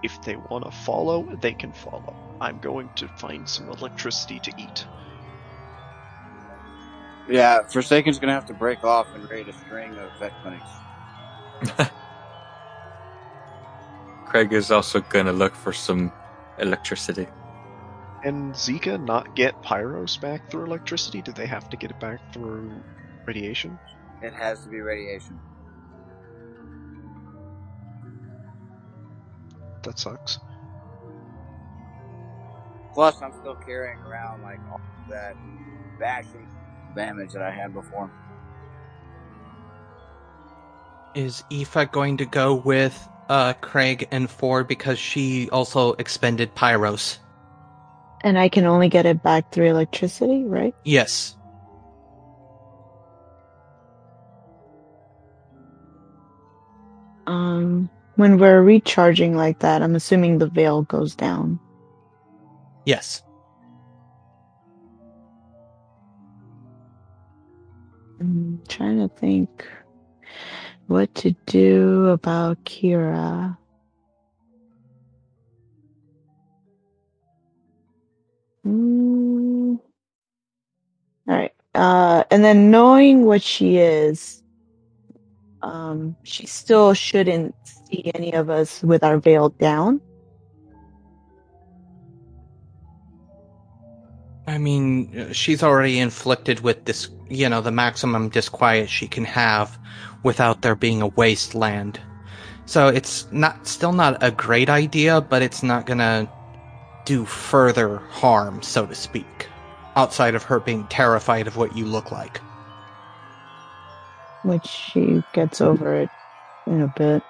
[0.03, 2.37] If they want to follow, they can follow.
[2.41, 4.85] I'm going to find some electricity to eat.
[7.29, 11.91] Yeah, Forsaken's gonna have to break off and raid a string of vet clinics.
[14.25, 16.11] Craig is also gonna look for some
[16.57, 17.27] electricity.
[18.23, 21.21] And Zika not get pyros back through electricity?
[21.21, 22.71] Do they have to get it back through
[23.25, 23.79] radiation?
[24.21, 25.39] It has to be radiation.
[29.83, 30.39] That sucks.
[32.93, 35.35] Plus, I'm still carrying around like all that
[35.99, 36.47] bashing
[36.95, 38.11] damage that I had before.
[41.15, 47.17] Is Aoife going to go with uh, Craig and Four because she also expended pyros?
[48.23, 50.75] And I can only get it back through electricity, right?
[50.83, 51.35] Yes.
[57.25, 57.89] Um,
[58.21, 61.59] when we're recharging like that, I'm assuming the veil goes down.
[62.85, 63.23] Yes.
[68.19, 69.49] I'm trying to think
[70.85, 73.57] what to do about Kira.
[78.63, 79.79] Mm.
[81.27, 81.55] All right.
[81.73, 84.40] Uh, and then knowing what she is,
[85.63, 90.01] um, she still shouldn't see any of us with our veil down.
[94.47, 99.77] I mean, she's already inflicted with this, you know, the maximum disquiet she can have
[100.23, 101.99] without there being a wasteland.
[102.65, 106.29] So it's not still not a great idea, but it's not gonna
[107.05, 109.47] do further harm, so to speak,
[109.95, 112.41] outside of her being terrified of what you look like.
[114.43, 116.09] Which she gets over it
[116.65, 117.23] in a bit.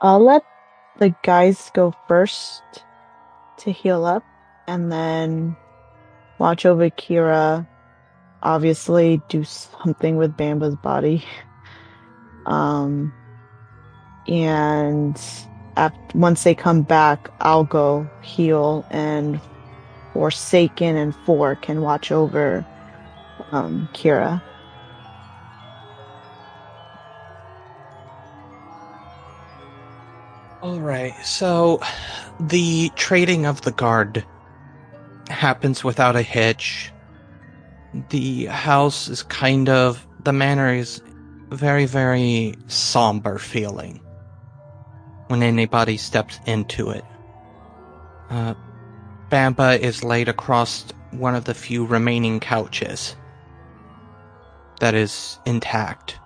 [0.00, 0.42] I'll let
[0.98, 2.62] the guys go first
[3.58, 4.24] to heal up
[4.66, 5.56] and then
[6.38, 7.66] watch over Kira.
[8.42, 11.24] Obviously, do something with Banba's body.
[12.46, 13.12] Um,
[14.26, 15.20] and
[15.76, 19.40] after, once they come back, I'll go heal and
[20.14, 22.66] Forsaken and Four can watch over
[23.52, 24.42] um, Kira.
[30.62, 31.14] All right.
[31.24, 31.80] So
[32.38, 34.24] the trading of the guard
[35.28, 36.92] happens without a hitch.
[38.10, 41.02] The house is kind of the manor is
[41.48, 44.00] very very somber feeling
[45.28, 47.04] when anybody steps into it.
[48.28, 48.54] Uh,
[49.30, 53.16] Banba is laid across one of the few remaining couches
[54.80, 56.18] that is intact.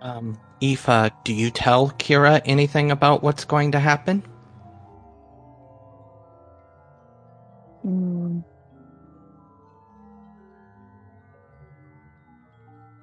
[0.00, 4.22] Um, Aoife, do you tell Kira anything about what's going to happen?
[7.84, 8.44] Mm.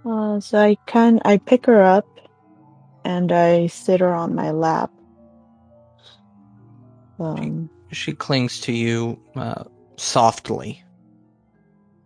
[0.06, 2.06] Uh, so I can I pick her up
[3.06, 4.91] and I sit her on my lap.
[7.20, 9.64] Um, She clings to you uh,
[9.98, 10.84] softly.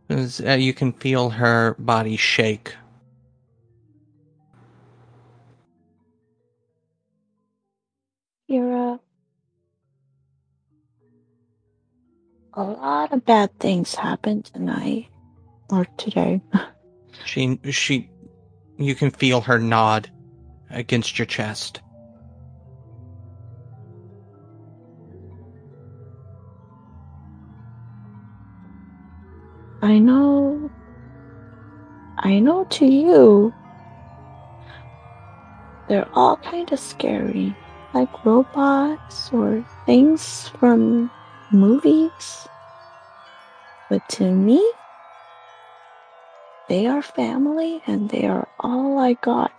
[0.10, 2.76] As, uh, you can feel her body shake.
[8.50, 9.00] Kira.
[12.54, 15.08] A lot of bad things happened tonight.
[15.70, 16.42] or today.
[17.26, 18.10] She, she,
[18.78, 20.10] you can feel her nod
[20.70, 21.82] against your chest.
[29.82, 30.72] I know.
[32.18, 33.56] I know to you.
[35.88, 37.58] They're all kind of scary.
[37.94, 41.12] Like robots or things from
[41.52, 42.48] movies.
[43.90, 44.74] But to me,
[46.68, 49.54] they are family and they are all I got.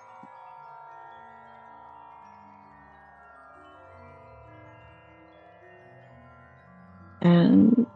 [7.20, 7.86] And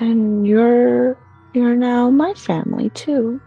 [0.00, 1.16] and you're
[1.54, 3.40] you're now my family too.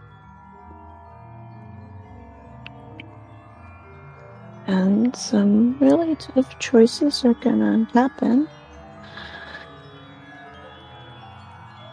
[4.66, 8.48] And some really tough choices are gonna happen.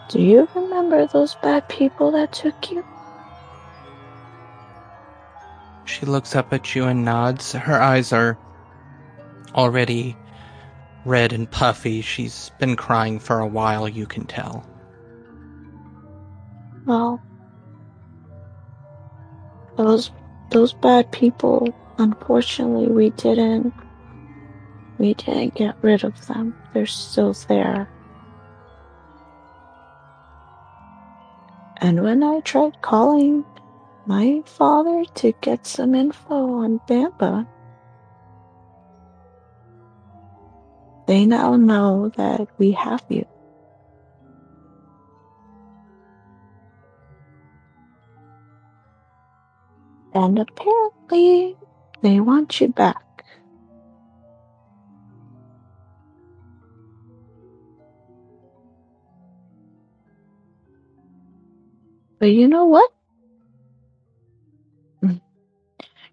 [0.08, 2.84] Do you remember those bad people that took you?
[5.84, 7.52] She looks up at you and nods.
[7.52, 8.38] Her eyes are
[9.54, 10.16] already
[11.04, 12.00] red and puffy.
[12.00, 14.66] She's been crying for a while, you can tell.
[16.86, 17.22] Well,
[19.76, 20.10] those
[20.50, 21.74] those bad people.
[21.98, 23.72] Unfortunately, we didn't.
[24.98, 26.54] We didn't get rid of them.
[26.74, 27.88] They're still there.
[31.78, 33.44] And when I tried calling
[34.06, 37.46] my father to get some info on Banba,
[41.10, 43.26] they now know that we have you.
[50.14, 51.56] And apparently,
[52.02, 53.04] they want you back.
[62.20, 62.90] But you know what?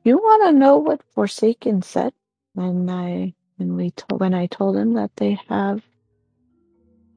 [0.06, 2.14] You want to know what Forsaken said
[2.56, 5.82] when I when we when I told him that they have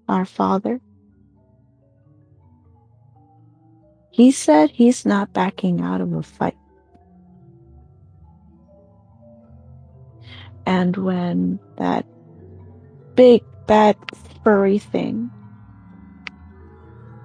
[0.08, 0.80] our father?
[4.10, 6.56] He said he's not backing out of a fight.
[10.66, 12.04] And when that
[13.14, 13.96] big bad
[14.42, 15.30] furry thing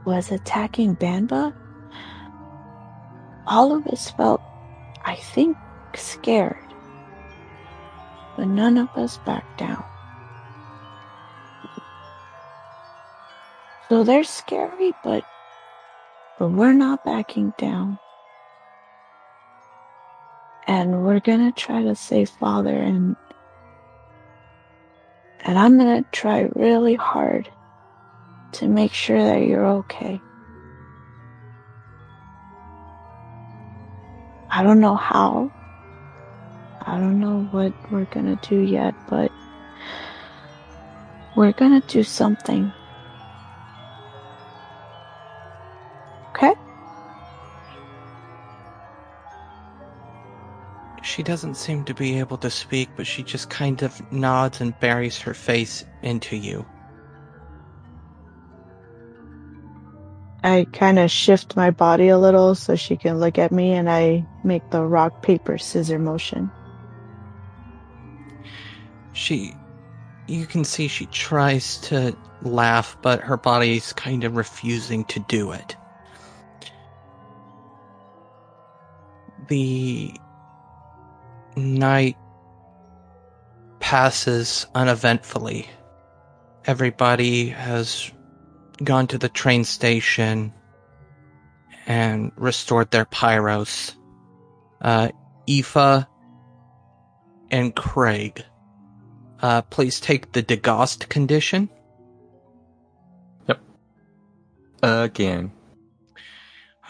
[0.05, 1.53] was attacking Banba,
[3.47, 4.41] all of us felt,
[5.03, 5.57] I think,
[5.95, 6.64] scared.
[8.35, 9.83] But none of us back down.
[13.89, 15.23] So they're scary, but
[16.39, 17.99] but we're not backing down.
[20.67, 23.15] And we're gonna try to save father and
[25.41, 27.49] and I'm gonna try really hard
[28.53, 30.19] to make sure that you're okay.
[34.49, 35.51] I don't know how.
[36.87, 39.31] I don't know what we're gonna do yet, but
[41.35, 42.71] we're gonna do something.
[46.29, 46.53] Okay?
[51.01, 54.79] She doesn't seem to be able to speak, but she just kind of nods and
[54.79, 56.65] buries her face into you.
[60.43, 63.89] I kind of shift my body a little so she can look at me and
[63.89, 66.51] I make the rock, paper, scissor motion.
[69.15, 69.55] She.
[70.27, 75.51] You can see she tries to laugh, but her body's kind of refusing to do
[75.51, 75.75] it.
[79.47, 80.13] The
[81.55, 82.17] night
[83.79, 85.69] passes uneventfully.
[86.65, 88.11] Everybody has
[88.83, 90.53] gone to the train station
[91.85, 93.93] and restored their pyros.
[94.81, 95.09] Uh,
[95.47, 96.05] Aoife
[97.51, 98.43] and Craig,
[99.45, 101.69] uh, please take the Degast condition.
[103.47, 103.61] Yep.
[104.81, 105.51] Again.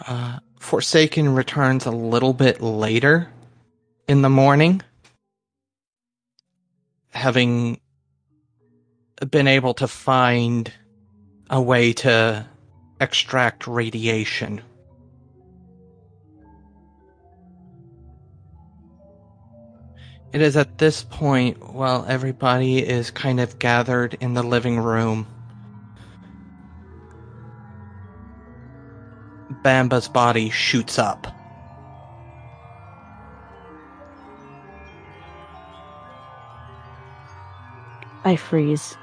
[0.06, 3.30] Uh, Forsaken returns a little bit later
[4.08, 4.80] in the morning,
[7.10, 7.78] having
[9.30, 10.72] been able to find
[11.50, 12.46] a way to
[13.02, 14.62] extract radiation.
[20.36, 25.26] It is at this point, while everybody is kind of gathered in the living room,
[29.64, 31.26] Banba's body shoots up.
[38.26, 38.94] I freeze.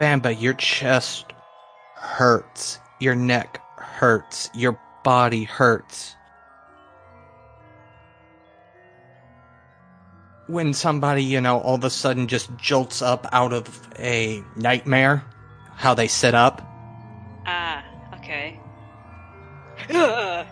[0.00, 1.32] Banba, your chest
[1.96, 2.78] hurts.
[3.00, 4.48] Your neck hurts.
[4.54, 6.14] Your body hurts.
[10.50, 15.22] When somebody, you know, all of a sudden just jolts up out of a nightmare,
[15.76, 16.60] how they sit up.
[17.46, 17.84] Ah,
[18.16, 18.58] okay.
[19.90, 20.46] okay,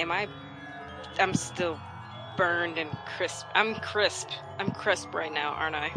[0.00, 0.26] am I?
[1.18, 1.78] I'm still
[2.38, 3.44] burned and crisp.
[3.54, 4.28] I'm crisp.
[4.58, 5.92] I'm crisp right now, aren't I?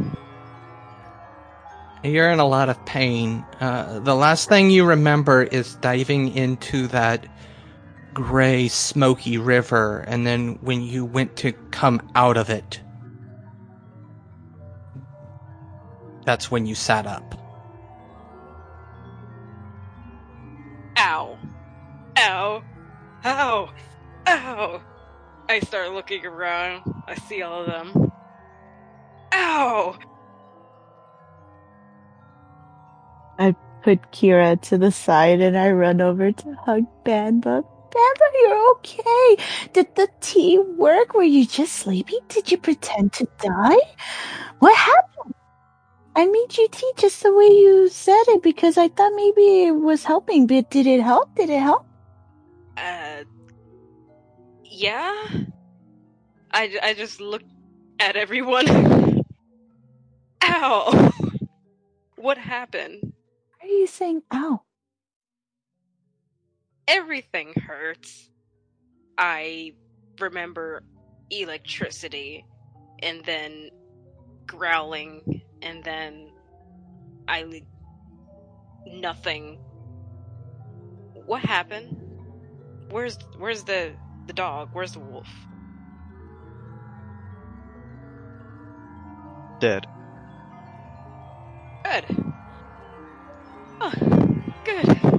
[2.03, 3.45] You're in a lot of pain.
[3.61, 7.25] Uh, the last thing you remember is diving into that
[8.13, 12.81] gray, smoky river, and then when you went to come out of it,
[16.25, 17.35] that's when you sat up.
[20.97, 21.37] Ow.
[22.17, 22.63] Ow.
[23.25, 23.69] Ow.
[24.27, 24.81] Ow.
[25.49, 26.83] I start looking around.
[27.07, 28.11] I see all of them.
[29.33, 29.97] Ow!
[33.39, 37.63] I put Kira to the side and I run over to hug Banba.
[37.91, 39.43] Banba, you're okay.
[39.73, 41.13] Did the tea work?
[41.13, 42.19] Were you just sleeping?
[42.27, 43.77] Did you pretend to die?
[44.59, 45.33] What happened?
[46.15, 49.75] I made you tea just the way you said it because I thought maybe it
[49.75, 51.33] was helping, but did it help?
[51.35, 51.85] Did it help?
[52.77, 53.23] Uh.
[54.63, 55.15] Yeah?
[56.51, 57.51] I, I just looked
[57.99, 58.67] at everyone.
[60.43, 61.11] Ow!
[62.19, 63.13] What happened?
[63.61, 64.61] Why are you saying ow?
[66.89, 68.31] Everything hurts.
[69.15, 69.73] I
[70.19, 70.81] remember
[71.29, 72.43] electricity
[73.03, 73.69] and then
[74.47, 76.31] growling and then
[77.27, 77.59] I le-
[78.87, 79.59] nothing.
[81.27, 81.95] What happened?
[82.89, 83.93] Where's where's the
[84.25, 84.69] the dog?
[84.73, 85.27] Where's the wolf?
[89.59, 89.85] Dead.
[91.83, 92.33] Good.
[93.79, 93.93] Oh,
[94.65, 95.18] good.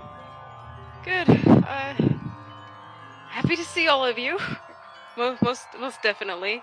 [1.05, 1.29] Good.
[1.47, 1.95] Uh,
[3.29, 4.39] happy to see all of you.
[5.17, 6.63] Most, most, most definitely.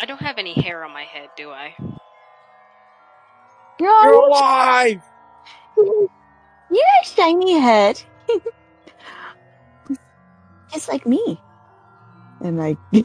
[0.00, 1.74] I don't have any hair on my head, do I?
[4.00, 5.02] You're No, alive!
[5.76, 6.08] you
[6.70, 8.02] have a shiny head.
[10.72, 11.42] Just like me.
[12.40, 12.78] And I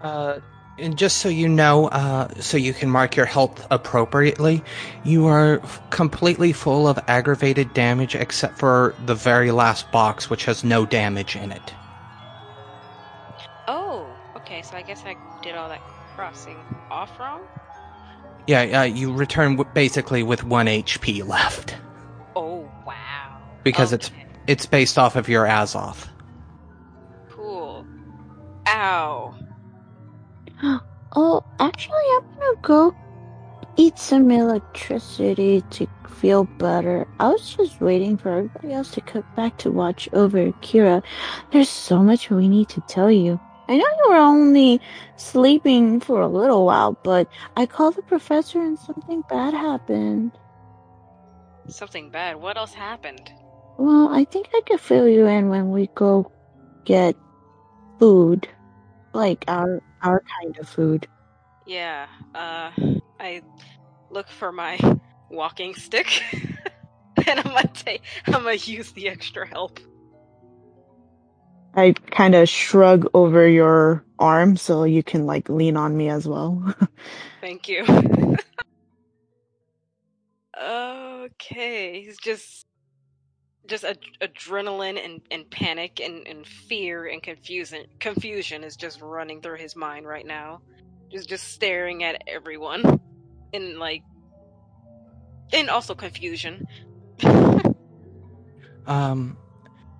[0.00, 0.40] Uh,
[0.78, 4.62] And just so you know, uh, so you can mark your health appropriately,
[5.02, 10.44] you are f- completely full of aggravated damage except for the very last box, which
[10.44, 11.74] has no damage in it.
[13.66, 14.06] Oh,
[14.36, 14.62] okay.
[14.62, 15.80] So I guess I did all that
[16.14, 16.56] crossing
[16.90, 17.42] off wrong.
[18.46, 21.76] Yeah, uh, you return w- basically with one HP left
[22.34, 23.42] Oh wow.
[23.62, 24.10] because it's
[24.46, 26.08] it's based off of your Azoth.
[27.28, 27.84] cool.
[28.68, 29.34] Ow.
[31.16, 32.94] Oh, actually, I'm gonna go
[33.78, 37.08] eat some electricity to feel better.
[37.18, 41.02] I was just waiting for everybody else to come back to watch over Kira.
[41.50, 43.40] There's so much we need to tell you.
[43.68, 44.80] I know you were only
[45.16, 50.32] sleeping for a little while, but I called the professor and something bad happened.
[51.68, 52.36] Something bad.
[52.36, 53.32] What else happened?
[53.78, 56.32] Well, I think I could fill you in when we go
[56.84, 57.14] get
[57.98, 58.48] food.
[59.12, 61.08] Like our our kind of food.
[61.66, 62.06] Yeah.
[62.34, 62.70] Uh,
[63.20, 63.42] I
[64.10, 64.78] look for my
[65.30, 66.22] walking stick,
[67.26, 68.02] and I'm gonna take.
[68.26, 69.80] I'm gonna use the extra help.
[71.74, 76.26] I kind of shrug over your arm so you can like lean on me as
[76.26, 76.74] well.
[77.40, 77.84] Thank you.
[80.60, 82.66] okay, he's just
[83.68, 89.40] just ad- adrenaline and, and panic and, and fear and confusion confusion is just running
[89.40, 90.60] through his mind right now.
[91.12, 93.00] Just just staring at everyone
[93.52, 94.02] and like
[95.52, 96.66] and also confusion.
[98.88, 99.36] Um,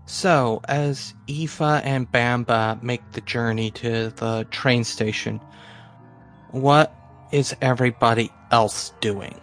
[0.06, 5.40] so as Aoife and Banba make the journey to the train station,
[6.50, 6.94] what
[7.30, 9.38] is everybody else doing?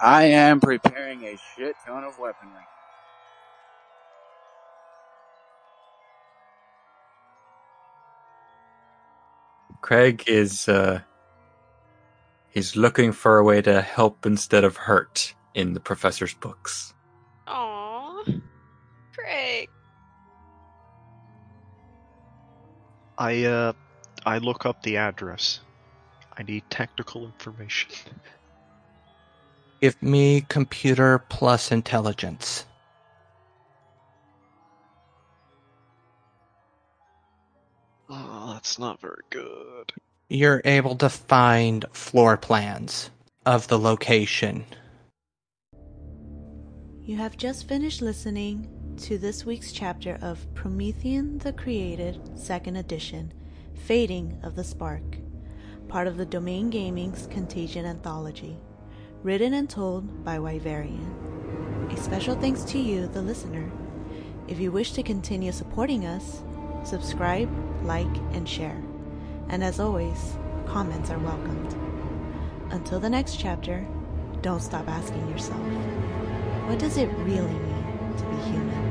[0.00, 2.68] I am preparing a shit ton of weaponry.
[9.82, 11.02] Craig is uh
[12.48, 16.94] he's looking for a way to help instead of hurt in the professor's books.
[17.48, 18.42] Aww.
[19.14, 19.68] Craig.
[23.18, 23.72] I uh
[24.26, 25.60] I look up the address.
[26.36, 27.90] I need technical information.
[29.84, 32.64] Give me computer plus intelligence.
[38.08, 39.92] Oh, that's not very good.
[40.30, 43.10] You're able to find floor plans
[43.44, 44.64] of the location.
[47.02, 53.34] You have just finished listening to this week's chapter of Promethean the Created, 2nd Edition
[53.74, 55.18] Fading of the Spark,
[55.88, 58.56] part of the Domain Gaming's Contagion Anthology,
[59.24, 61.90] written and told by Wyverian.
[61.90, 63.70] A special thanks to you, the listener.
[64.48, 66.42] If you wish to continue supporting us,
[66.84, 67.48] subscribe,
[67.82, 68.82] like, and share.
[69.48, 71.74] And as always, comments are welcomed.
[72.70, 73.86] Until the next chapter,
[74.42, 75.58] don't stop asking yourself
[76.68, 78.83] what does it really mean to be human?